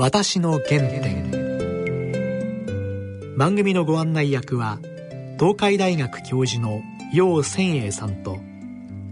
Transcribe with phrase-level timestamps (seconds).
[0.00, 1.28] 私の原点。
[3.36, 4.78] 番組のご案内役は
[5.40, 6.82] 東海大学教授の
[7.12, 8.38] 楊千栄さんと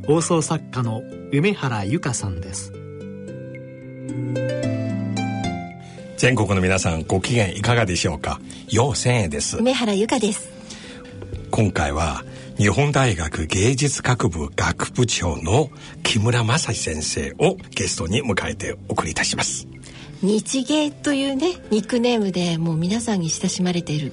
[0.06, 1.02] 放送作家の
[1.32, 2.72] 梅原由香さんです。
[6.18, 8.40] 全国の皆さんご機嫌いかがでしょうか？
[8.70, 9.56] 楊千栄です。
[9.56, 10.52] 梅原由香です。
[11.50, 12.22] 今回は
[12.58, 15.68] 日本大学芸術学部学部長の
[16.04, 19.66] 木村正史先生をゲストに迎えてお送りいたします
[20.22, 24.12] 日芸というねニックネームでもう皆さんに親しまれている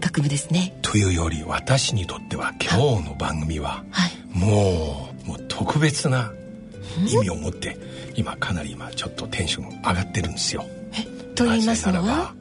[0.00, 0.78] 学部ですね。
[0.82, 6.32] というより私にとっては今日の番組は、はい、もうもう特別な
[7.08, 7.78] 意味を持って
[8.14, 10.64] 今かなり今ちょっとテンション上がってるんですよ。
[10.92, 11.04] え
[11.34, 12.34] と言いますのは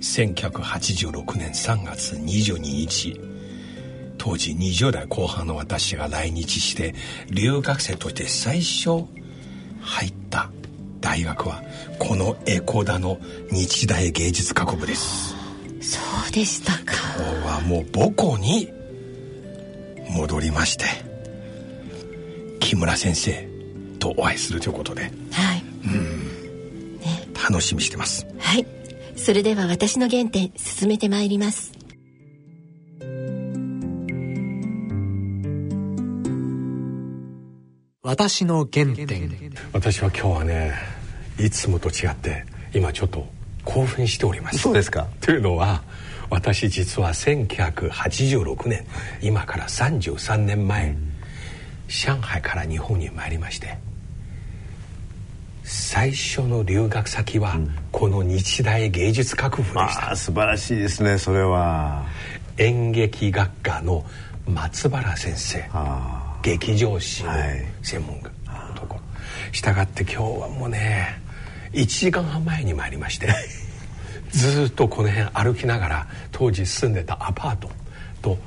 [0.00, 3.20] ？1986年3月22日。
[4.18, 6.94] 当時20代後半の私が来日して
[7.30, 9.04] 留学生として最初
[9.80, 10.50] 入った
[11.08, 11.62] 大学は
[11.98, 13.18] このエコダの
[13.50, 15.34] 日大芸術学部です。
[15.80, 16.96] そうでしたか。
[17.16, 18.70] 今日はもう母校に
[20.10, 20.84] 戻りまして
[22.60, 23.48] 木村先生
[23.98, 25.04] とお会いするということで。
[25.04, 25.64] はい。
[25.86, 28.26] うん、ね、楽しみしてます。
[28.38, 28.66] はい。
[29.16, 31.72] それでは私の原点進めてまいります。
[38.02, 39.50] 私の原点。
[39.72, 40.97] 私は今日はね
[41.38, 42.44] いつもと違って
[42.74, 43.26] 今ちょっと
[43.64, 44.58] 興奮しております。
[44.58, 45.06] そうですか。
[45.20, 45.82] というのは
[46.30, 48.84] 私実は1986年
[49.22, 51.12] 今から33年前、うん、
[51.88, 53.78] 上海から日本に参りまして
[55.64, 57.58] 最初の留学先は
[57.92, 62.04] この日大芸術学部でした、うん、素晴らしいですねそれは。
[62.58, 64.04] 演劇学科の
[64.46, 65.64] 松原先生
[66.42, 67.30] 劇場史の
[67.82, 68.30] 専門家
[68.68, 68.94] のとこ。
[68.94, 69.00] ろ
[69.52, 71.20] したがって今日はもうね
[71.72, 73.28] 1時間半前に参りまして
[74.30, 77.70] ずっとこの辺歩きながら当時住んでたアパート
[78.22, 78.38] と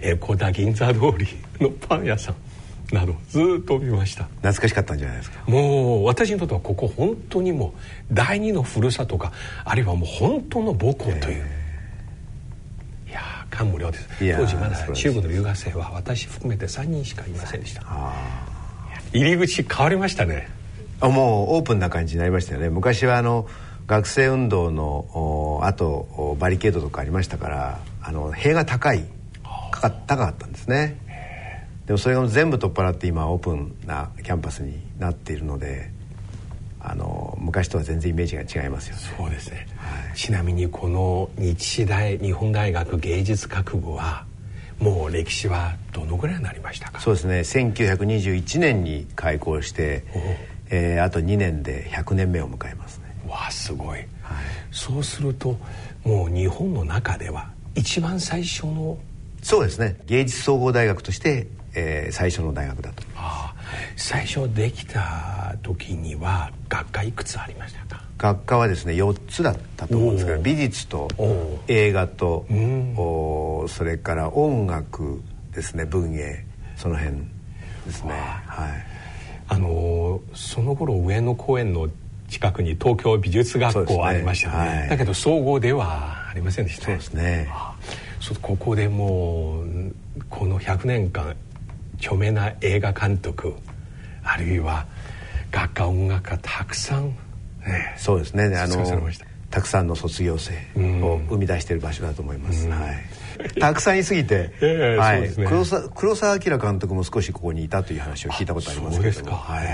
[0.00, 1.26] 江古田銀座通り
[1.60, 2.34] のパン屋さん
[2.94, 4.24] などずっと見ました。
[4.24, 5.38] 懐かしかったんじゃないですか？
[5.46, 7.72] もう私にとってはここ本当にもう
[8.12, 9.30] 第二のふるさとか
[9.64, 11.44] あるいはもう本当の母校という、
[13.08, 14.08] いや感無量です。
[14.36, 17.84] 当時まだ中部の留学生は私含めて3人しかいませんでした。
[19.12, 20.48] 入り口変わりましたね。
[20.48, 20.59] あ
[21.00, 22.68] もうオープンな感じになりましたよね。
[22.68, 23.46] 昔はあの
[23.86, 29.04] 学生運動のあとバリケードとかありましたからあの塀が高い
[29.72, 30.96] 高かったんですね。
[31.86, 35.90] でもそれが全部取っ払って今オープンなキャンパスになっているので
[36.78, 39.02] あの昔とは全然イメージが違いますよね。
[39.18, 44.24] そうですね、はい、ちなみにこの日大日本大学芸術学部は
[44.78, 47.00] もう歴史はどのぐらいになりましたか？
[47.00, 47.40] そうですね。
[47.40, 50.04] 1921年に開校して、
[50.70, 53.04] えー、あと2年で100年目を迎えますね。
[53.28, 54.06] わあすごい、はい、
[54.70, 55.56] そうすると
[56.04, 58.98] もう日本の中では一番最初の
[59.42, 59.96] そうですね。
[60.06, 63.02] 芸術総合大学として、えー、最初の大学だと。
[63.16, 63.60] ああ
[63.96, 68.02] 最初できた時には学科いくつありましたか？
[68.18, 71.08] 学科はですね4つだったと思うんですけど美術と
[71.68, 72.46] 映画と
[72.96, 75.22] おそれから音楽
[75.54, 76.44] ですね文芸
[76.76, 77.16] その辺
[77.86, 78.12] ですね。
[78.46, 78.89] はい
[79.50, 81.88] あのその頃上野公園の
[82.28, 84.78] 近くに東京美術学校ありましたね、ね。
[84.82, 86.92] はい、だけど総合ではありませんでしたね。
[86.92, 87.48] そうですね。
[88.20, 89.66] そうここでもう
[90.30, 91.34] この100年間
[91.96, 93.52] 著名な映画監督
[94.22, 94.86] あるいは
[95.50, 98.44] 学科音楽家たくさん、ね、そうですね。
[98.56, 98.76] あの
[99.50, 100.52] たくさんの卒業生
[101.02, 102.92] を生み出している場所だと思います、は
[103.56, 104.52] い、たくさんいすぎて、
[104.98, 109.36] はい、黒澤黒澤明監督も少しここにいたという話を聞いたことありますけども。
[109.36, 109.66] はい、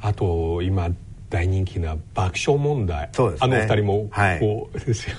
[0.00, 0.90] あと今
[1.30, 3.08] 大人気な爆笑問題。
[3.12, 4.40] そうです、ね、あの二人もはい、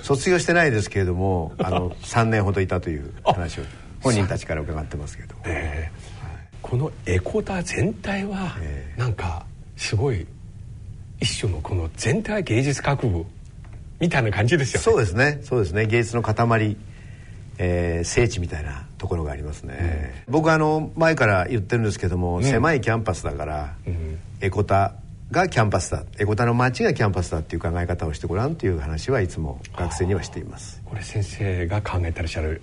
[0.04, 3.64] 卒業してないですけれども あの3年ほどいたという話を
[4.02, 8.56] 本人たちから伺ってますけども、えー、このエコダ全体は
[8.98, 10.28] なんかすごい
[11.20, 13.26] 一種のこの全体芸術学部
[14.00, 14.84] みたいな感じですよね。
[14.84, 15.40] そうですね。
[15.44, 15.86] そうですね。
[15.86, 16.78] 芸術の塊。
[17.58, 24.96] えー、聖地みたいなところがありますね、うん、僕あの前から言ってるんですけども、うん、狭いキャンパスだから、うん、江古田
[25.32, 30.82] がキャンパスだ江古田の街がキャンパスだっていう考え方をしてごらんという話はいつも学生にはしています。
[30.86, 32.62] これ先生が考えてらっしゃる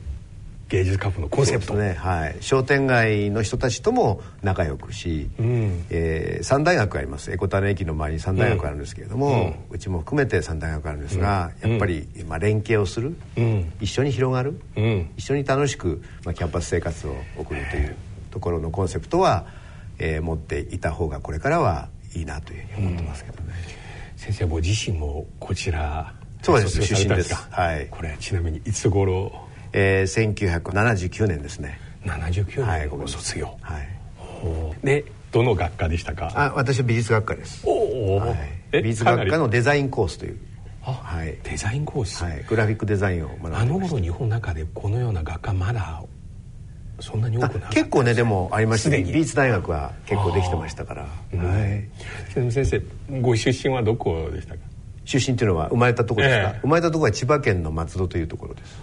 [0.72, 1.74] 芸術カフェのコンセプト。
[1.74, 7.30] ね、はい、商店街の人たちとも仲良くし、うん、えー、3大学あります。
[7.31, 14.58] 江古田の駅の周りに3大学あるんですけれども、うん、うちも含めて3大学あるんですが、うん、やっぱり、まあ、連携をする、うん、一緒に広がる、
[15.19, 17.94] 一緒に楽しく、まあ、キャンパス生活を送るという
[18.30, 19.44] ところのコンセプトは、
[19.98, 23.52] えー、持っていた方がこれからはいいなというふうに思ってますけどね。
[24.16, 26.82] 先生ご自身もこちらそうです。
[26.82, 27.34] 出身です。
[27.34, 27.88] はい。
[27.90, 31.78] これちなみにいつ頃えー、1979年ですね。
[32.04, 32.88] 79年。
[32.88, 33.56] ご卒業。
[33.60, 33.88] はい。
[34.84, 36.30] でどの学科でしたか？
[36.34, 37.62] あ私は美術学科です。
[37.66, 38.34] おお、は
[38.72, 40.38] い、美術学科のデザインコースという。
[40.82, 46.02] はい、デザインコース、はい、グラフィックデザインを学んであの頃日本の中でこのような学科まだ
[46.98, 48.90] そんなに多くな結構ねでもありました。
[48.90, 51.08] 美術大学は結構できてましたから、は
[51.38, 51.88] い、
[52.50, 52.82] 先生
[53.20, 54.60] ご出身はどこでしたか？
[55.04, 58.76] 出身っていうのは生まれたところですか、えー、生まれたところは千葉県の松戸というところです、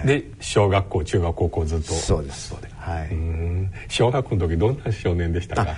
[0.00, 1.92] はい、で小学校中学高校ずっと。
[1.92, 2.54] そうです。
[2.78, 3.10] はい。
[3.88, 5.76] 小学校の時どんな少年でしたか？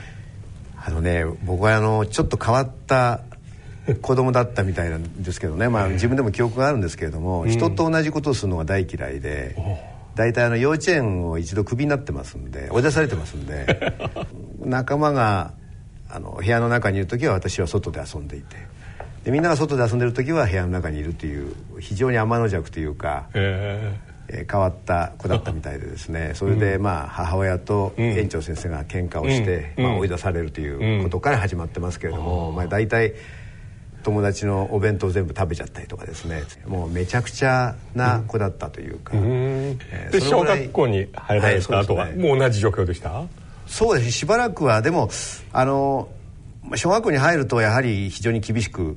[0.85, 3.21] あのね僕はあのちょっと変わった
[4.01, 9.57] 子供だったみたいなんですけどね、まあ、自分でも記憶があるんですけれども、人と同じことをするのが大嫌いで。
[10.15, 13.95] 大体あの幼稚園を一度クビになってますんで追い出されてますんで
[14.61, 15.53] 仲間が
[16.11, 18.57] あの部屋の中にいる時は私は外で遊んでいて
[19.25, 26.33] でみんなが外で遊んでる時は部屋の中にいるという非常に天の弱というか、えー、変わった子だったみたいでですね。
[26.35, 33.15] それでまあ母親と園長先生が喧嘩をして、まあ、追い出されるということから始まってますけれども、まあ、大体
[34.03, 36.43] 友達のお弁当全部食べちゃったりとかですね。
[36.67, 39.23] もうめちゃくちゃな子だったというか、うん。
[39.91, 43.25] えー、で小学校に入られた後は、もう同じ状況でした？
[43.67, 45.09] そうですしばらくはでも
[45.53, 46.09] あの
[46.77, 48.97] 小学校に入るとやはり非常に厳しく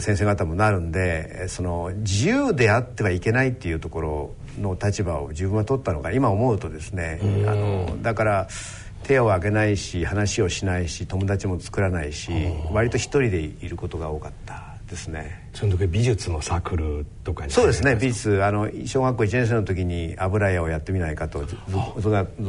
[0.00, 8.48] 先生方もなるんでその自由であってはいけないっていうところの立場を自分は取ったのが今思うとですねあのだから
[9.04, 12.30] 手を挙げないし話をしないし友達も作らないし
[12.72, 15.48] 割と一人でいることが多かったですね。
[15.52, 18.42] その時美術のサークルとかそうですね美術。
[18.42, 21.56] あの小学校1年生の時に油絵をやってみないかと図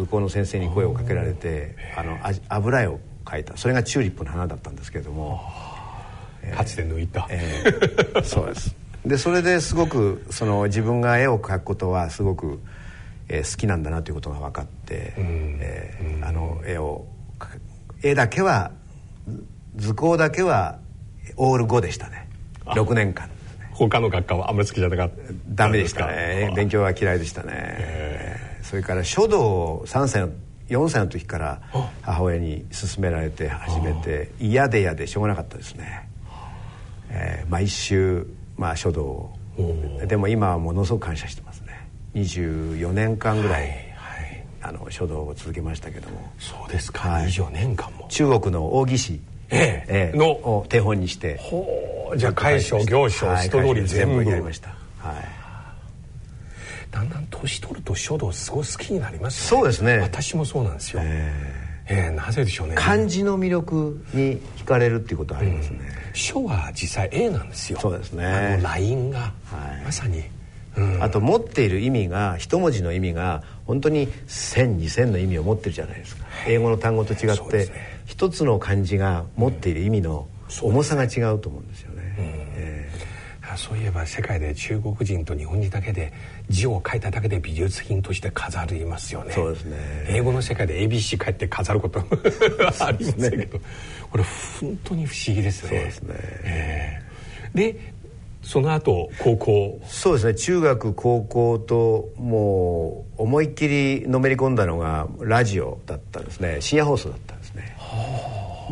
[0.10, 2.18] 工の先生に声をかけられてあの
[2.48, 3.00] 油絵を
[3.30, 3.56] 描いた。
[3.58, 5.42] それがチューリップの花だったんですけれども。
[6.56, 8.76] かつて抜いた、えー、そうです。
[9.06, 12.60] でそれですごくその自分が絵を描くことはすごく
[13.30, 17.06] えー、好きなんだなということが分かって、うん、えー、あの絵を
[18.04, 18.72] 絵だけは
[19.76, 20.80] 図工だけは
[21.38, 22.28] オール5でしたね。
[22.66, 23.34] 6年間、ね、
[23.72, 25.16] 他の学科はあんまり好きじゃなかった。
[25.50, 26.52] ダメでしたね。
[26.56, 28.60] 勉強は嫌いでしたね。
[28.64, 30.30] それから書道を3歳の
[30.70, 31.62] 4歳の時から
[32.02, 36.10] 母親に勧められて始めて嫌で嫌でしょうがなかったですね、
[37.10, 38.26] えー、毎週、
[38.58, 39.36] まあ、書道を。
[40.08, 41.60] でも今はものすごく感謝してます
[42.16, 46.32] 24年間ぐらい、はいはい、あの書道を続けましたけども。
[46.40, 48.08] そうですか、はい、24年間も。
[48.10, 50.12] 中国の大義士、ええ。
[50.12, 50.32] ええ、の。
[50.32, 51.38] を手本にして。
[51.38, 52.18] ほう。
[52.18, 54.24] じゃあ楷書行書ストローリー全部。
[54.24, 54.70] やりました。
[55.00, 55.39] はい
[56.92, 59.62] だんだん年取ると書道すごい好きになりますよね。
[59.62, 60.00] そうですね。
[60.00, 61.02] 私もそうなんですよ。
[61.04, 62.76] えー、えー、なぜでしょうね。
[62.76, 67.80] 漢字の魅力に惹かれるっていうことはありますね、うん、書は実際絵なんですよ。
[67.80, 68.26] そうですね。
[68.26, 69.34] あのラインが、は
[69.82, 70.24] い、まさに。
[71.02, 76.26] あと持っている意味が一文字の意味が本当に10002000の意味を持ってるじゃないですか。
[76.48, 77.70] 英語の単語と違って、
[78.06, 80.28] 一つの漢字が持っている意味の
[80.62, 82.16] 重さが違うと思うんですよね。
[82.18, 86.12] えー、そういえば世界で中国人と日本人だけで
[86.50, 89.34] 字を書いただけで美術品として飾りますよね。
[89.34, 89.78] そうですね。
[90.08, 92.00] 英語の世界で ABC 書いて飾ること
[92.80, 93.50] ありますけど、ね、
[94.12, 94.24] これ
[94.60, 95.70] 本当に不思議ですね。
[95.70, 98.00] そうですね、えー、で
[98.42, 99.82] その後高校。
[99.86, 100.36] そうですね。
[100.36, 106.58] 中学高校ともう思いっきりのめり込んだのがラジオだったんですね。
[106.60, 107.76] 深夜放送だったんですね。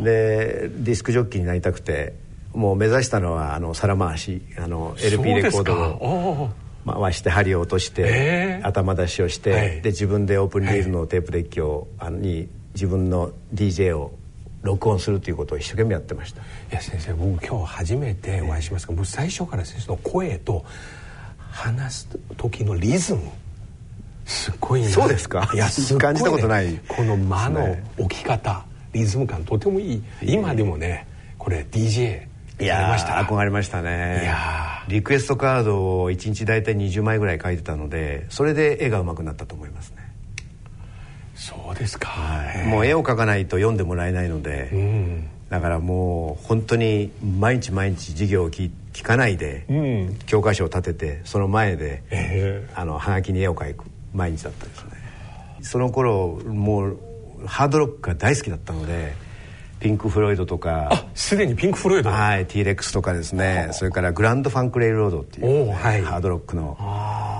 [0.03, 2.13] でディスクジョッキーになりたくて
[2.57, 6.49] もう目指したのはあの皿回しあの LP レコードを
[6.87, 8.61] 回して針を落として、え。
[8.63, 14.11] ー、頭出しをして、はい、で自分でオープンリールのテープデッキを、はい、に自分の DJ を
[14.63, 16.41] 録音するということを一生懸命やってました。
[16.41, 20.65] いや先生僕今日初めてお会いしますが、僕最初から先生の声と
[21.51, 23.21] 話す時のリズム
[24.25, 25.47] すごいそうですか？
[25.53, 26.79] いやすね、感じたことない。
[26.87, 30.03] この間の置き方、リズム感とてもいい。
[30.23, 32.25] 今でもねこれ DJ
[32.59, 33.81] いや憧れました？
[33.81, 34.33] ね。
[34.87, 39.97] リクエストカードを1日大体20枚ぐらい書いてたのでそれで絵が上手くなったと思いますね。
[41.35, 53.83] そうですか、はい、もう絵を描かないと読んでもらえないので、うん、だからもう本当に毎日毎日授業を聞聞かないで、うん、教科書を立ててその前で、えー、あのはがきに絵を描く
[54.15, 54.91] 毎日だったですね
[55.61, 56.99] その頃もう
[57.45, 59.13] ハードロックが大好きだったので
[59.79, 60.89] ピンク・フロイドとか。
[60.91, 62.09] あすでにピンク・フロイド。
[62.09, 63.69] はい T レックスとかですね。
[63.73, 66.77] それからグランド・ファンク・レイロードっていう、ね、はい、ハードロックの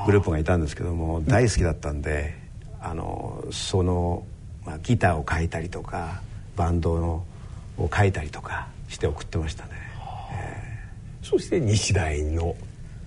[0.06, 2.36] グループがいたんですけども大好きだったんで
[2.82, 4.24] あのその、
[4.66, 6.22] まあ、ギターを書いたりとか
[6.56, 7.26] バンドの
[7.78, 9.72] を書いたりとかして送ってましたね。
[11.24, 12.56] そして日大の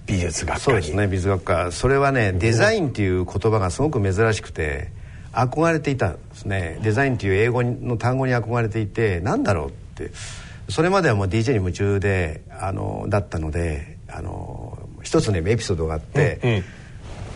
[0.05, 1.73] 美術学科そうですね美術学科。
[1.73, 4.91] それはねデザインっていう言葉がすごく珍しくて
[5.33, 6.79] 憧れていたんですね。
[6.83, 10.11] デザインという英語の単語に憧れていてなんだろうって。
[10.71, 16.65] それまではもう DJ に夢中であのだったのであの一つねエピソードがあって、うんうん、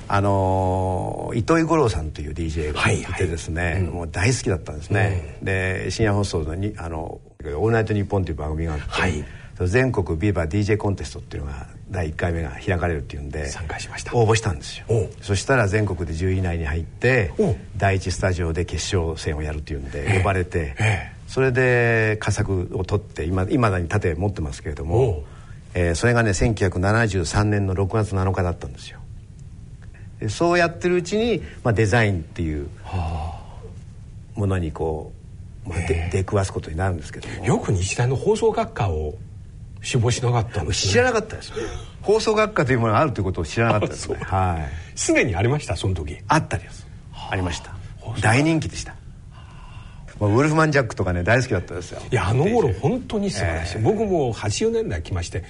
[0.09, 9.25] あの糸井五郎さんという DJ がいてですね、はいはい、もう大好きだったんですね、うん、で深夜放送のに「あのオールナイトニッポン」という番組があって、はい。
[9.61, 14.15] 全国ビバ DJ コンテストっていうのが第1回目が開かれるっていうんで参加しました。
[14.17, 14.87] 応募したんですよ。
[15.23, 17.33] そしたら全国で10位以内に入って
[17.77, 20.75] 第1スタジオで決勝戦をやるっていうんで呼ばれて
[21.29, 25.23] それで佳作を取って今いまだに盾持ってますけれども、
[25.73, 28.99] えー、それがね1973年の6月7日だったんですよ。
[30.29, 32.69] そうやってるうちに、まあ、デザインっていう
[34.35, 35.13] ものにこ
[35.67, 35.79] う、まあ、
[36.11, 37.45] 出くわすことになるんですけども。
[37.45, 39.15] よく日大の放送学科を
[39.85, 41.53] 死亡しなかったんです、ね、知らなかったです
[42.03, 44.19] 放送学科というものがあるということを知らなかったですね。
[44.21, 44.59] は
[44.95, 44.99] い。
[44.99, 46.19] すでにありましたその時。
[46.29, 46.87] あったです。
[47.31, 47.35] あ。
[47.35, 47.75] りました。
[48.21, 48.95] 大人気でした。
[50.21, 52.00] ウルフマン・ジャックとかね大好きだったですよ。
[52.11, 55.45] いやあの頃本当に素晴らしい、えー、僕も80年代来まして、うん、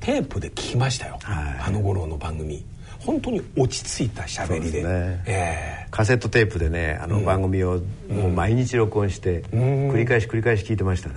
[0.00, 2.64] テープで聞きましたよ、はい、あの頃の番組。
[2.98, 4.82] 本当に落ち着いた喋りで。
[4.82, 5.22] で、ね。
[5.26, 11.14] えー、カセットテープでねあの番組をもう毎日録音して、繰り返し繰り返し聞いてましたね。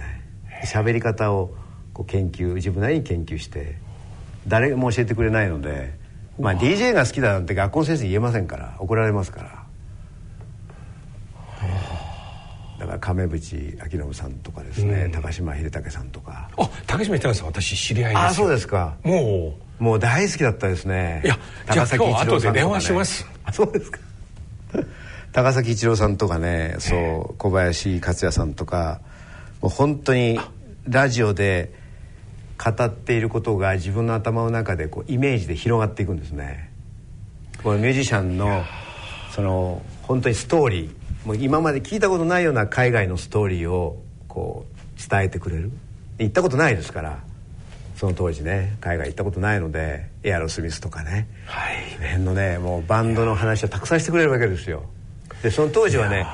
[0.65, 1.51] 喋り方を
[1.97, 3.75] こう研究自分なりに研究して
[4.47, 5.95] 誰も教えてくれないので、
[6.39, 9.63] まあ、DJ が好きだなんて学校の先生言えませんから怒られますから。
[12.77, 16.51] だから亀渕明信さんとかですね、うん、高島秀武さんとか。
[16.55, 18.95] あ高島秀武さん私知り合いですあそうですか。
[19.01, 19.83] もう。
[19.83, 21.23] もう大好きだったですね。
[21.25, 23.25] いや高崎一郎さんとか、ね、電話します。
[23.43, 23.99] あそうですか。
[25.33, 29.01] 高崎一郎さんとかねそう小林克也さんとか
[29.61, 30.39] もう本当に
[30.87, 31.86] ラジオで
[32.57, 36.71] 語っていることが自分の頭の中でこうイメージで広がっていくんですね。
[37.63, 38.63] このミュージシャンの
[39.31, 45.71] その本当にストーリーもう今まで聞いたことないような海外のストーリーをこう伝えてくれる。
[46.19, 47.19] 行ったことないですから
[47.95, 54.83] その当時ね海外行ったことないのでエアロスミスとかね、はい、辺のねもうバンドの話をたくさんしてくれるわけですよ。
[55.43, 56.25] でその当時はね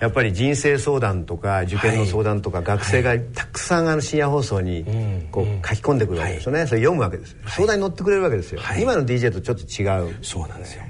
[0.00, 4.84] やっぱり人生相談とか受験の相談とか、学生がたくさんあの深夜放送に
[5.32, 10.24] こう書き込んでくるわけですよね、それ読むわけです相談に乗ってくれるわけですよ、今の DJ とちょっと違う。
[10.24, 10.84] そうなんですよ。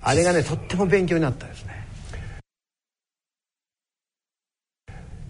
[0.00, 1.86] あれがねとっても勉強になったですね。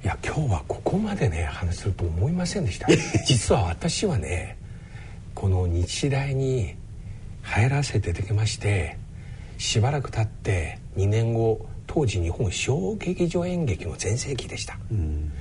[0.04, 2.86] いや今日はここまでね話すると思いませんでした。
[3.26, 4.58] 実は私はね
[5.34, 6.74] この日大に
[7.42, 8.96] 入らせていただきまして
[9.58, 11.66] しばらく経って2年後
[11.96, 15.32] 当時日本小劇場演劇の全盛期でした、うん、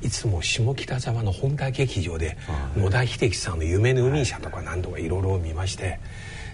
[0.00, 2.36] いつも下北沢の本田劇場で
[2.76, 5.98] 野田秀樹さんの「夢の海社」とか何度かいろいろ見まして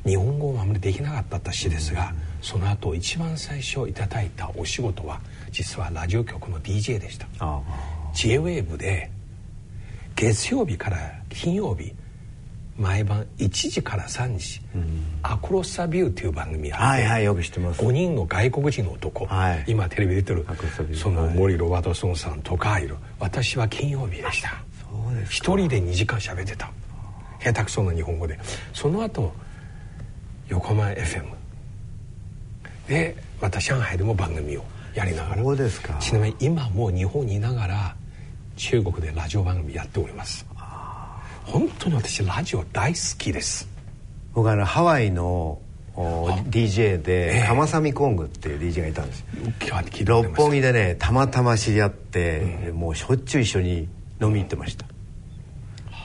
[0.06, 7.26] 日本語はあまりできなかった私ですが、うん、その後一番最初いただいたお仕事は実はラジオ局の DJ でした。
[8.14, 9.10] J-WAVE で
[10.16, 11.92] 月曜日から金曜日
[12.76, 17.80] 毎晩1時から3時「うん、アクロス・サビュー」という番組あって、はいはい、よく知ってます。
[17.82, 20.46] 5人の外国人の男、はい、今テレビ出てる
[20.94, 24.62] その森ロバートソンさんとかいる私は金曜日でした。
[25.28, 26.70] 一人で2時間喋ってた。
[27.40, 28.38] 下手くそな日本語で。
[28.72, 29.32] その後
[30.48, 31.24] 横浜 FM
[32.88, 34.64] でまた上海でも番組を
[34.94, 35.42] やりながら。
[35.42, 35.94] そうですか。
[36.00, 37.96] ちなみに今も日本にいながら
[38.56, 40.46] 中国でラジオ番組やっております
[41.44, 43.68] 本当に私ラジオ大好きです。
[44.34, 45.60] 僕あのハワイの
[45.94, 49.24] DJ でカマサミコングっていう DJ がいたんです
[50.06, 53.88] 六本木でねたまたま知り合って、うん、もうしょっちゅう一緒に
[54.20, 54.86] 飲み行ってました、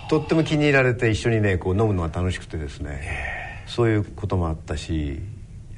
[0.10, 3.38] とっても気に入られて一緒にねこう飲むのが楽しくてですね。
[3.68, 5.22] そういうこともあったし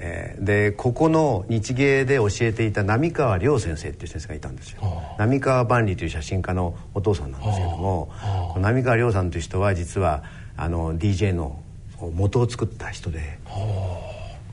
[0.02, 4.82] えー、でここの日芸で教えていた浪川亮先生っていう先生がいたんですよ。
[5.18, 8.10] 浪川万里という写真家のお父さんなんですけども
[8.58, 10.24] 浪川亮さんという人は実は
[10.56, 11.62] あの DJ の
[12.16, 13.40] 元を作った人で、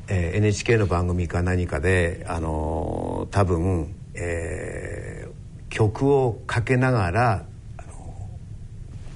[0.08, 7.44] えー、NHK の番組か何かであの多分、えー、曲をかけながら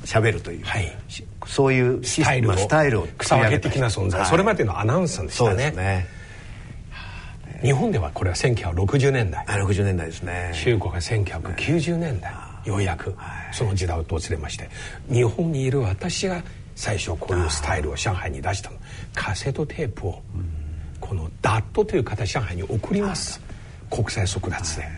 [0.04, 0.96] 喋るという、はい、
[1.46, 6.19] そういうスタイルをスタイルを草分け的な存在、はい、それまでのアナウンサーでしたね。
[7.62, 9.44] 日本ではこれは1960年代。
[9.44, 10.50] 60年代ですね。
[10.54, 12.32] 中国が1990年代、
[12.64, 13.14] ようやく
[13.52, 14.68] その時代を訪れまして
[15.10, 16.42] 日本にいる私が
[16.74, 18.78] 最初こういうスタイルを上海に出したの。
[19.14, 20.22] カセットテープを
[21.00, 23.40] このダットという形上海に送ります。
[23.90, 24.88] 国際速達で、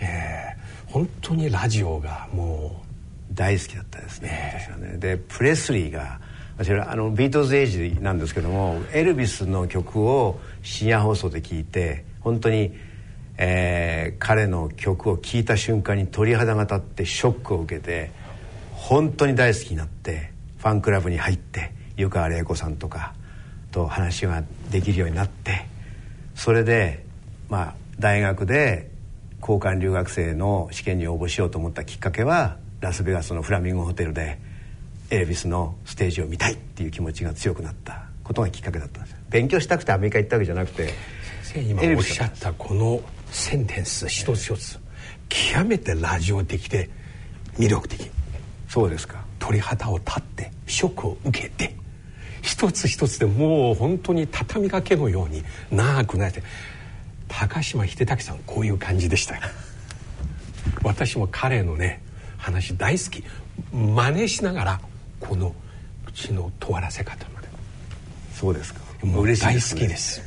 [0.00, 2.82] えー、本当にラジオがも
[3.30, 4.98] う大好きだったですね、ね。
[4.98, 6.20] でプレスリーが
[6.58, 12.72] 私はあのビートルズエイジなんですけどもエルビスの曲を深夜放送で聴いて本当に、
[13.36, 18.10] えー、彼の曲を聴いた瞬間に鳥肌が立ってショックを受けて
[18.72, 23.14] 本当に大好きになってファンクラブに入って湯川玲子さんとか
[23.70, 25.66] と話ができるようになって
[26.34, 27.04] それで
[27.50, 28.90] まあ大学で
[29.42, 34.38] 交換留学生の試験に応募しようと思ったきっかけはラスベガスのフラミンゴホテルで
[35.10, 40.92] エルビスのステージを見たいっていう気持ちが強くなったことがきっかけだったんです勉強したくてアメリカ行ったわけじゃなくて
[41.42, 44.78] 先生今おっしゃったこのセンテンス一つ一つ
[45.28, 46.88] 極めてラジオ的で
[47.58, 48.10] 魅力的。
[48.68, 49.24] そうですか。
[49.38, 51.74] 鳥肌を立ってショックを受けて
[52.42, 56.42] 一つ一つでもう本当に畳みかけのように長くなって
[57.28, 59.42] 高島秀武さんこういう感じでしたよ。
[60.82, 62.02] 私も彼のね
[62.36, 63.24] 話大好き。
[63.72, 64.80] 真似しながら
[65.20, 65.54] この
[66.06, 67.48] 口の尖らせ方まで。
[68.32, 68.80] そうですか。
[69.02, 70.22] もう嬉しい大好きです。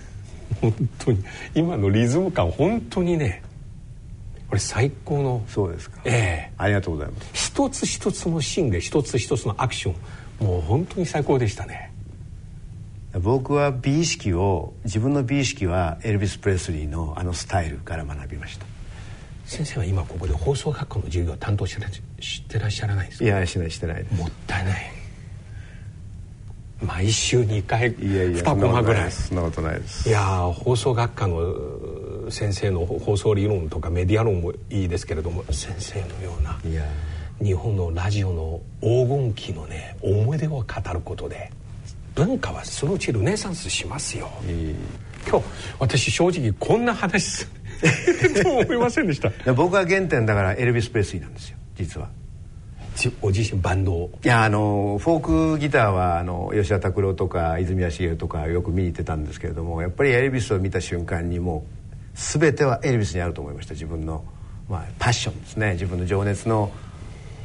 [0.61, 1.23] 本当に
[1.55, 3.43] 今のリズム感本当にね
[4.47, 6.01] これ最高のそうですか。
[6.05, 6.53] ええ。
[6.57, 7.29] ありがとうございます。
[7.33, 9.91] 一つ一つのシーンで一つ一つのアクショ
[10.41, 10.45] ン。
[10.45, 11.89] もう本当に最高でしたね。
[13.13, 18.65] 僕は美意識を自分の美意識はエルビス・プレスリーのあのスタイルから学びました
[19.49, 21.89] 先生は今ここで放送学校の授業を担当してら
[22.19, 23.25] してらっしゃらないですか？
[23.25, 24.91] いやしないしてないもったいない。
[26.81, 29.11] 毎週2回いやいや2コマぐらい。
[29.11, 30.07] そんなことないです。
[30.07, 30.21] いや
[30.55, 36.59] 放送学科の先生の放送理論とかメディア論もいいですけれども先生のような
[37.43, 40.63] 日本のラジオの黄金期のね思い出を語
[40.93, 41.51] ることで
[42.13, 44.29] 文化はそのうちルネサンスしますよ。
[45.27, 45.45] 今日
[45.79, 47.45] 私正直こんな話
[48.43, 49.53] と思いませんでした。
[49.53, 52.09] 僕は原点だからエルビス・プレスリーなんですよ実は。
[53.21, 54.11] お自身バンドを。
[54.23, 61.79] いやあのフォークギターはあの吉田拓郎とか泉谷しげるとかよく見に行ってたんですけれどもやっぱりエルビスを見た瞬間にもう
[62.15, 64.25] 全てはエルビスにあると思いました自分の、
[64.67, 65.73] まあ、パッションですね。
[65.73, 66.71] 自分の情熱の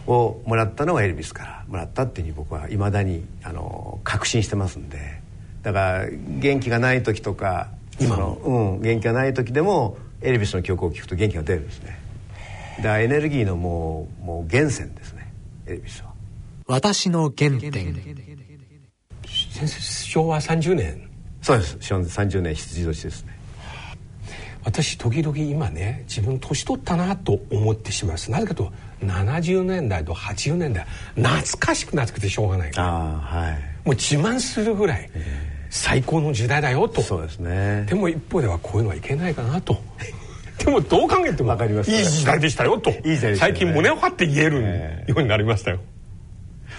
[0.06, 5.22] をもらったのがエルビスからもらったっていうふうに僕はいまだにあの確信してますんで。
[5.62, 7.68] だから元気がない時とか
[7.98, 11.98] 今の、うん、元気がない時でもエルビスの曲を聴くと元気が出るんですね。
[12.78, 15.32] だからエネルギーのもうもう源泉ですね。
[15.66, 16.12] エルビスは。
[16.66, 17.94] 私の原点。
[19.26, 21.08] 先生昭和30年。
[21.42, 21.76] そうです。
[21.80, 23.38] 昭和30年羊年ですね。
[24.64, 28.30] 私時々今ね自分年取ったなと思ってしまいます。
[28.30, 28.72] なぜかと
[29.02, 30.86] 70年代と80年代。
[31.14, 32.88] 懐かしくなってくてしょうがないから。
[32.88, 33.52] ああはい。
[33.84, 35.10] もう自慢するぐらい
[35.74, 37.02] 最高の時代だよと。
[37.02, 37.84] そうですね。
[37.88, 39.76] でも一方ではこういうのはいけないかなと。
[40.64, 41.90] でもどう考えてもわかります。
[41.90, 42.90] いい時代でしたよと。
[42.90, 43.36] いい時代でしたね。
[43.36, 44.62] 最近胸を張って言える
[45.08, 45.80] ようになりましたよ、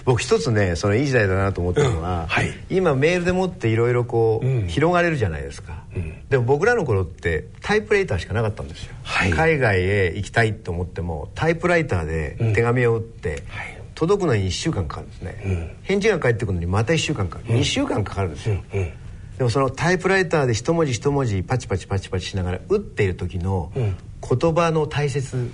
[0.06, 2.26] 僕一つねそのいい時代だなと思ったのは、うん。
[2.26, 2.50] はい。
[2.70, 4.66] 今メールでもっていろいろこう、うん。
[4.66, 5.84] 広がれるじゃないですか、
[6.30, 9.30] でも僕らの頃ってタイプライターしかなかったんですよ、はい。
[9.30, 18.92] 海外へ行きたいと思ってもタイプライターで手紙を打って、はい届くのに1週間かかるんですね、返事が返ってくるのにまた1週間かかる、2週間かかるんですよ、うん
[19.36, 25.50] でもそのタイプライターで一文字一文字パチパチパチパチしながら打っている時の言葉の大切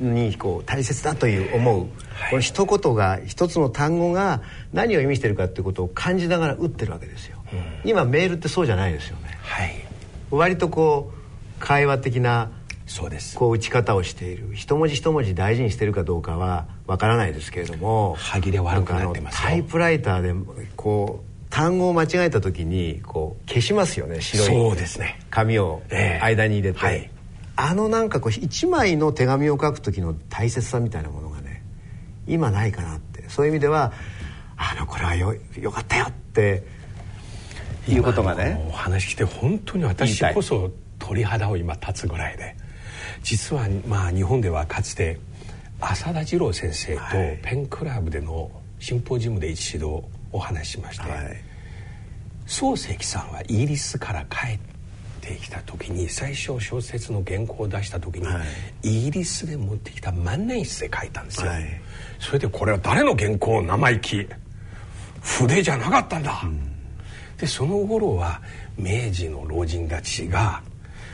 [0.00, 1.86] にこう大切だという思う、
[2.30, 4.42] この一言が一つの単語が
[4.72, 7.38] 何を意味してるかっていうことを感じながら打ってるわけですよ、
[7.84, 9.38] 今メールってそうじゃないですよね。
[9.42, 9.74] はい。
[10.32, 12.50] 割とこう会話的な
[12.92, 13.36] そうです。
[13.36, 14.50] こう打ち方をしている。
[14.52, 20.34] 一文字一文字大事にしてるかどうかはわからないですけれども歯切れ悪くなってますタイプライターで
[20.76, 25.18] こう単語を間違えた時にこう消しますよね白いそうですね。
[25.30, 26.22] 紙をええ。
[26.22, 27.10] 間に入れて、はい。
[27.56, 31.62] あのなんかこう一枚の手紙を書く時の大切さみたいなものがね
[32.26, 33.24] 今ないかなって。
[33.30, 33.94] そういう意味では
[34.58, 36.62] あのこれはよよかったよって。
[37.88, 38.62] いうことがね。
[38.68, 42.54] お話来て本当に私こそ鳥肌を今立つぐらいで
[43.22, 45.18] 実はまあ日本ではかつて
[45.80, 47.38] 浅田次郎先生とはい。
[47.42, 51.44] ペンクラブでのシンポジウムで一度お話ししまして、はい。
[52.46, 54.58] 漱石さんはイギリスから帰っ
[55.20, 58.40] てきた時に最初小説の原稿を出した時に、は
[58.82, 61.64] イギリスで持ってきた万年筆で書いたんですよ、はい。
[62.18, 64.26] それでこれは誰の原稿生意気
[65.20, 66.42] 筆じゃなかったんだ、
[67.38, 68.40] でその頃は
[68.76, 70.60] 明治の老人たちが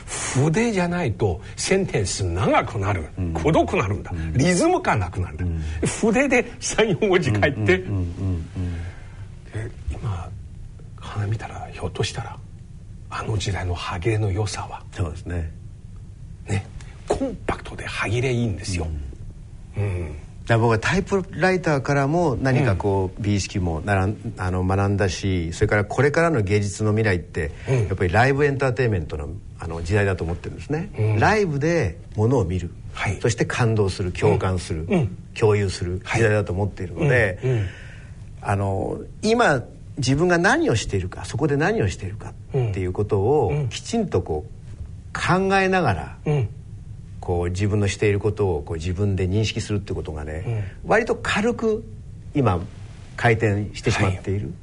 [0.09, 7.85] 筆じゃないとセンテンス長くなる、くどくなるんだ、リズム感なくなるんだ、筆で34文字書いて、で
[9.91, 10.29] 今
[10.97, 12.37] 花見たらひょっとしたら
[13.11, 15.51] あの時代の歯切れの良さはそうですね。
[16.47, 16.65] ね
[17.07, 18.87] コンパクトで歯切れいいんですよ、
[19.77, 20.15] うん。
[20.47, 39.63] だ僕はタイプライターからも何かこう美意識もならんあの学んだしそれからこれからの芸術の未来ってやっぱりライブエンターテインメントのあの時代だと思ってるんですね、うん、ライブでものを見る、はい、そして感動する共感する、うん、共有する時代だと思っているので、はい、あの今
[39.97, 44.59] 自分が何をしているかそこで何をしているかっていうことをきちんとこう
[45.13, 46.17] 考えながら、
[47.19, 51.83] こう自分のしていることをこう自分で認識するってことがね、うん、割と軽く
[52.33, 52.61] 今
[53.17, 54.55] 回転してしまっている、はい、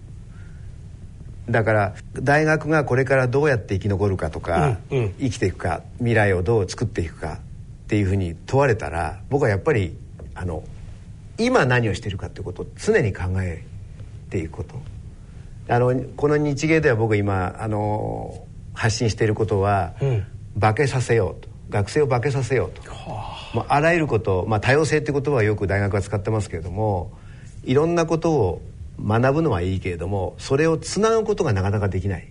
[1.49, 9.97] だから大学がこれからどうやって生き残るかとか、うんうん、生きていくか未来をどう作っていくかっていうふうに問われたら僕はやっぱり
[10.35, 10.65] あの
[11.39, 13.65] 今何をしているかっていうことを常に考え
[14.31, 14.81] ていくこと。
[15.69, 20.27] あのこの日芸では僕今あの発信していることは、うん、
[20.61, 21.57] 化けさせようと。
[21.71, 22.83] 学生を化けさせようと、
[23.55, 27.13] まあ、あらゆること、まあ、多様性って言葉はよく大学は使ってますけれども
[27.65, 28.63] いろんなことを
[29.05, 32.29] 学ぶのはいいけれどもそれをつなぐことがなかなかできない、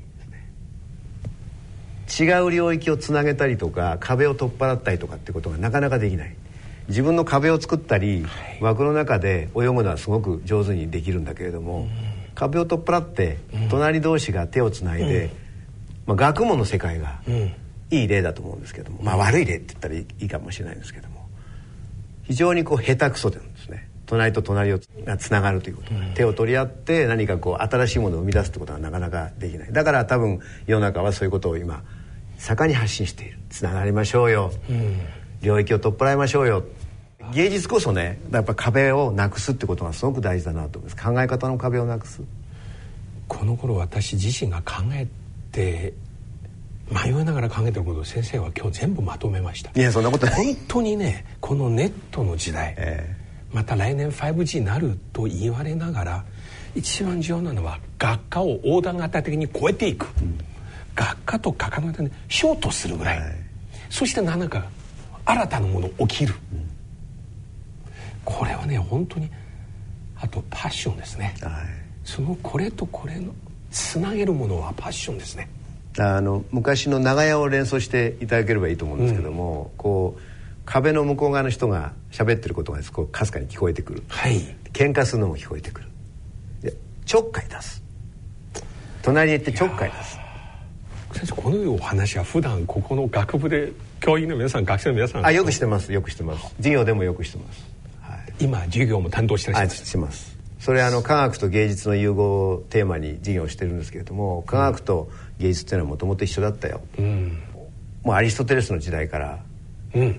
[2.20, 6.36] 違う領域をつなげたりとか壁を取っ払ったりとかってことがなかなかできない。
[6.88, 11.90] 自分の壁を作ったり、はい、枠の中で泳ぐのはすごく上手にできるんだけれども、うん、
[12.36, 13.40] 壁を取っ払って
[13.72, 15.32] 隣同士が手をつないで、うん、
[16.06, 17.54] まあ、学問の世界が、うん。
[17.92, 21.28] いい例だと思うんですけども、まあ、悪い例って言ったらいいかもしれないんですけども
[22.24, 29.74] 非常にこう下手くそなんですね隣と隣をがつながるということ、うん、手を取り合って何かこう新しいものを生み出すってことはなかなかできない。
[29.74, 31.84] だから多分世の中はそういうことを今
[32.38, 33.40] 盛んに発信している。
[33.50, 35.00] つながりましょうよ、うん、
[35.42, 36.64] 領域を取っ払いましょうよ。
[37.34, 41.04] 芸術こそねやっぱ壁をなくすってことがすごく大事だなと思います。
[41.04, 42.22] 考え方の壁をなくす。
[43.28, 45.08] この頃私自身が考え
[45.52, 45.94] て
[46.92, 53.25] 迷いながら考えてることを先生は今日全部まとめましたいやそんなことない本当にねこのネットの時代、えー、
[53.56, 56.26] また来年 5G になると言われながら
[56.76, 60.38] 一番重要なのは学科を横断型的に超えていく、うん、
[60.94, 63.36] 学科と学科の間にショートするぐらい、はい、
[63.90, 64.66] そして何か
[65.24, 66.70] 新たなもの起きる、うん、
[68.26, 69.32] これはね本当に
[70.20, 71.54] あとパッションですね、はい、
[72.04, 73.34] そのこれとこれの
[73.72, 75.50] つなげるものはパッションですね。
[75.98, 80.35] あの昔の長屋を連想していただければいいと思うんですけども、うん、こう
[80.66, 82.80] 壁の向こう側の人が喋ってることが
[83.12, 84.42] かすかに聞こえてくる、はい、
[84.74, 85.88] 喧嘩するのも聞こえてくる。
[86.62, 86.74] で
[87.06, 87.84] ちょっかい出す。
[89.02, 90.18] 隣に行ってちょっかい出す。
[91.14, 95.26] 先生このお話は普段ここの学部で教員の皆さん学生の皆さん。
[95.26, 95.94] あよくしてます。
[95.94, 96.54] よくしてます。
[96.58, 97.66] 授業でもよくしてます、
[98.02, 99.86] はい、今授業も担当してらっしゃる。
[99.86, 100.36] してます。
[100.60, 107.38] それあの科学と芸術の融合をテーマに授業をしてるんですけれども科学と芸術っていうのはもともと一緒だったよ、うん、
[108.02, 109.40] もうアリストテレスの時代から、うん、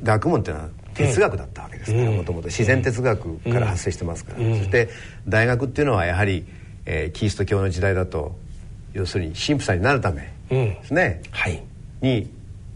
[0.02, 4.88] 学問っていうのは哲学だったわけですからもともと自然哲学から発生してますから、うん、そして
[5.28, 6.46] 大学っていうのはやはり、
[6.86, 8.34] えー、キリスト教の時代だと
[8.92, 11.62] 要するに神父さんになるためですね、はい、
[12.00, 12.30] に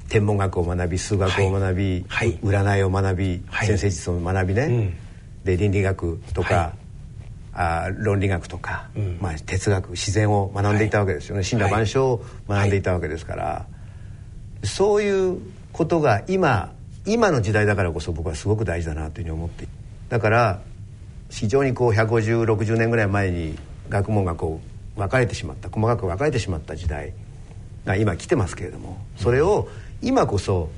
[0.08, 4.98] 天文学を学び数学を学び、はい、占いを学び、はい、先生術を学びね、
[5.44, 6.74] で倫理学とか、
[7.52, 13.66] あ論理学とか、うん、まあ、哲学自然を学んでいたわけですよね、神羅万象を学んでいたわけですから、は
[14.64, 15.38] い、そういう
[15.72, 16.72] ことが今
[17.06, 19.66] 今の時代だからこそ僕はすごく大事だなというふうに思って
[20.08, 20.60] だから
[21.30, 23.56] 非常にこう15060年ぐらい前に
[23.88, 24.60] 学問がこ
[24.96, 27.14] う分かれてしまった細かく分かれてしまった時代
[27.84, 29.68] が今来てますけれどもそれを
[30.02, 30.70] 今こそ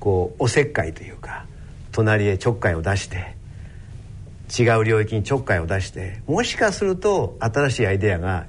[0.00, 1.46] こうおせっかいというか
[1.92, 3.34] 隣へちょっかいを出して
[4.56, 8.46] 違う領域にちょっかいを出してもしかすると新しいアイデアが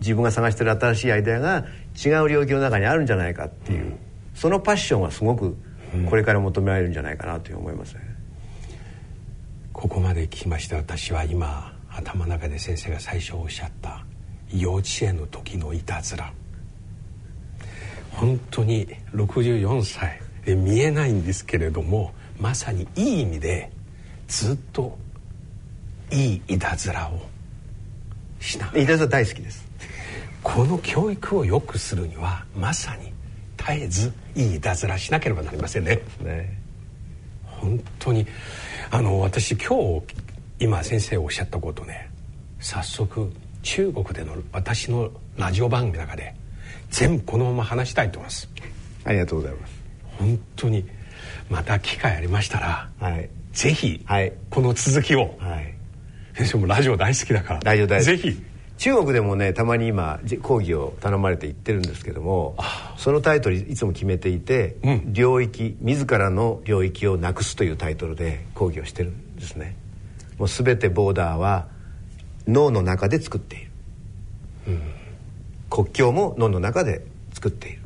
[0.00, 1.64] 自分が探してる新しいアイデアが
[2.04, 3.96] 違う領域の中にあるんじゃないかっていう、
[4.34, 5.56] そのパッションはすごく
[6.08, 8.00] これから求められるんじゃないかなと思いますね、
[9.72, 10.76] ここまで聞きました。
[10.76, 14.04] 私は今頭の中で先生が最初おっしゃった
[14.52, 16.32] 幼稚園の時のいたずら。
[18.12, 23.70] 本当に64歳で見えないんですけれどもまさにいい意味で
[24.26, 24.98] ずっと
[26.10, 27.20] いいいたずらを
[28.40, 28.96] しながらいた。
[28.96, 29.66] ずら大好きです
[30.42, 33.07] この教育を良くするにはまさに絶
[33.72, 36.00] えずいいいたずらしなければなりませんね。
[36.20, 36.58] ね。
[37.44, 38.26] 本当に
[38.90, 40.02] あの私今日
[40.60, 42.10] 今先生おっしゃったことね。
[42.60, 46.34] 早速中国での私のラジオ番組の中で
[46.90, 48.48] 全部このまま話したいと思います。
[49.04, 49.72] ありがとうございます。
[50.18, 50.84] 本当に
[51.48, 55.74] また機会ありましたら、はい、ぜひ、はい、この続きを、はい。
[56.34, 58.06] 先生もラジオ大好きだからラジオ大好き。
[58.06, 58.42] ぜひ
[58.78, 62.56] 中国でもねたまに今講義を頼まれて行ってるんですけども
[62.96, 69.76] そのタイトルいつも決めていて「うん、領域自らの領域をなくす」というタイトルで講義をしてるんですね。
[70.38, 71.66] もう全てボーダーは
[72.46, 73.70] 脳の中で作っている、
[74.68, 74.82] うん、
[75.68, 77.02] 国境も脳の中で
[77.34, 77.82] 作っている。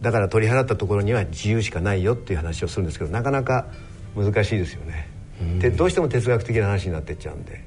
[0.00, 3.66] だから取り払ったところには自由しかないよっていう話をするんですけどなかなか
[4.16, 5.08] 難しいですよね、
[5.42, 7.62] うん、でどうしても哲学的な話になってっちゃうんで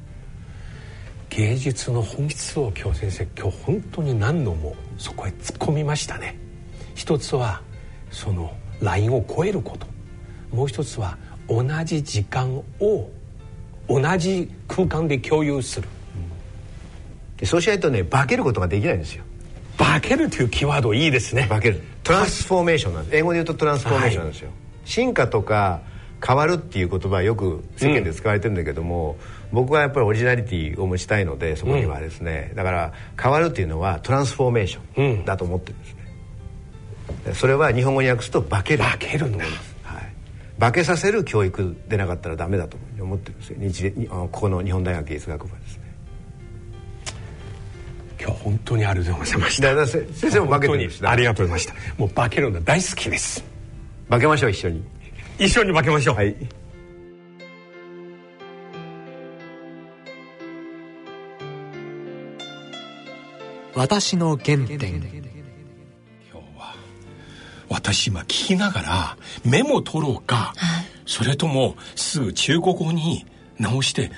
[1.36, 6.38] 芸術の本質を今日先生今日本当に何度もそこへ突っ込みましたね。
[6.94, 7.60] 一つは
[8.12, 9.88] そのラインを超えること。
[10.56, 11.18] もう一つは
[11.50, 13.10] 同じ時間を
[13.90, 15.90] 同じ空間で共有する、
[17.40, 19.24] うん、そうしないとね化けることができないんですよ。
[19.76, 21.48] 化けるというキーワードいいですね。
[21.50, 21.82] 化ける。
[22.04, 23.18] トランスフォーメーションなんです。
[23.18, 25.82] 英語で言うとトランスフォーメーションなんですよ、はい、進化とか
[26.26, 38.84] 変わるっていう言葉はよく世間で使われてるんだけども、うん、僕はやっぱりオリジナリティを持ちたいのでそこにはですね、うん、だから変わるっていうのはトランスフォーメーションだと思ってるんですね、それは日本語に訳すと化ける。
[38.84, 39.46] 化けるんだ
[40.60, 43.92] 化けさせる教育でなかったらダメだと思ってるんですよ。
[43.92, 45.84] 日ここの日本大学芸術学部はですね。
[48.22, 49.88] 今日本当にありがとうございました。
[49.88, 51.74] 先生も化けてるありがとうございました。
[51.98, 53.44] もう化けるの大好きです。
[54.10, 54.84] 化けましょう一緒に。
[55.40, 56.16] 一緒に化けましょう。
[56.16, 56.36] はい
[63.76, 65.24] 私の原点。
[67.70, 73.26] 私今聞きながらメモ取ろうか、はい、それともすぐ中国語に
[73.58, 74.12] 直して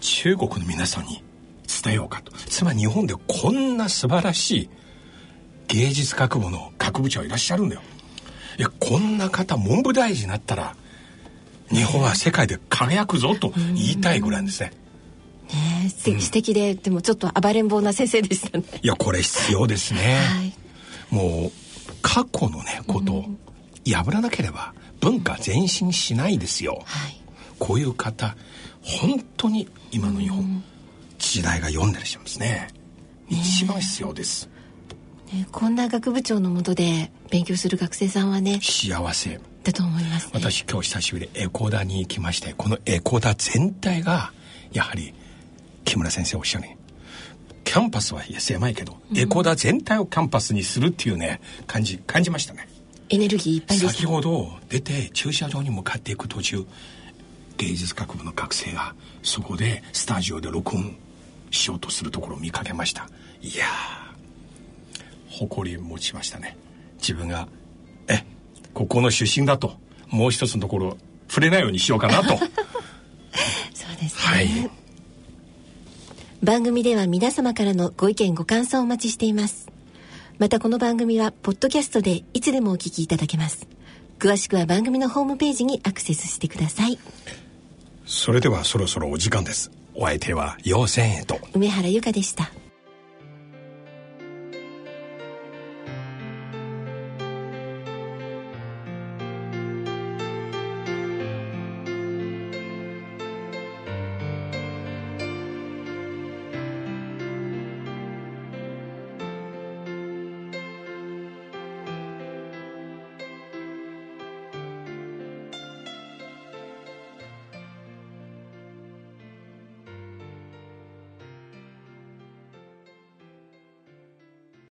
[0.00, 1.24] 中国の皆さんに
[1.82, 2.32] 伝えようかと。
[2.32, 4.70] つまり日本でこんな素晴らしい
[5.66, 7.82] 芸術学部の学部長いらっしゃるんだよ。
[8.58, 10.76] いやこんな方文部大臣になったら
[11.68, 14.72] 日本は世界で輝くぞと言いたいぐらいですね、
[15.54, 18.64] ね素敵,、素敵ででもちょっと暴れん坊な先生でしたね。
[18.82, 20.54] いやこれ必要ですね、はい、
[21.14, 21.52] もう
[22.02, 23.24] 過去のねことを
[23.84, 27.20] 破らなければ文化前進しないですよ、はい、
[27.58, 28.36] こういう方
[28.82, 30.62] 本当に今の日本、
[31.18, 32.68] 時代が呼んでらっしゃいますね。
[33.28, 34.48] 一番必要です、
[35.32, 39.40] ね、こんな学部長のもとで勉強する学生さんはね幸せ。
[39.64, 44.32] だと思います、ね、私今日久しぶり江古田に行きましてこの江古田全体が
[44.72, 45.12] やはり
[45.86, 46.68] 木村先生おっしゃる。
[47.64, 52.68] キャンパスはいや狭いけど、うん、江古田全体をキャンパスにするっていうね感じ感じましたね。
[53.08, 56.66] エネルギーいっぱいで先ほど出て駐車場に向かっていく途中
[57.56, 60.96] 芸術学部の学生がそこでスタジオで録音
[61.50, 63.08] しようとするところを見かけました。
[63.40, 63.66] いや
[65.30, 66.56] 誇り持ちましたね。
[66.98, 67.48] 自分が
[68.08, 68.24] え
[68.74, 69.74] ここの出身だと
[70.08, 70.96] もう一つのところ
[71.28, 72.36] 触れないようにしようかなと。
[73.74, 74.85] そうですね、はい
[76.42, 79.68] 番組では皆様からのご意見ご感想をお待ちしています。
[80.38, 83.66] またこの番組はポッドキャストでいつでもお聞きいただけます。
[84.18, 86.98] 詳しくは番組のホームページにアクセスしてください。
[88.04, 89.70] それではそろそろお時間です。
[89.94, 92.50] お相手は陽千へと梅原由香でした